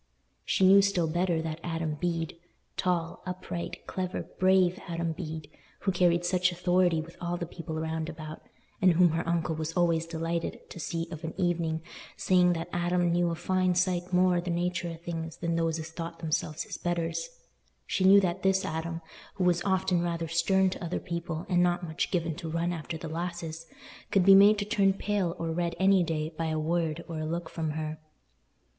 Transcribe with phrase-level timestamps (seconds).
[0.43, 6.99] She knew still better, that Adam Bede—tall, upright, clever, brave Adam Bede—who carried such authority
[6.99, 8.41] with all the people round about,
[8.81, 11.83] and whom her uncle was always delighted to see of an evening,
[12.17, 15.77] saying that "Adam knew a fine sight more o' the natur o' things than those
[15.77, 19.01] as thought themselves his betters"—she knew that this Adam,
[19.35, 22.97] who was often rather stern to other people and not much given to run after
[22.97, 23.67] the lasses,
[24.09, 27.25] could be made to turn pale or red any day by a word or a
[27.27, 27.99] look from her.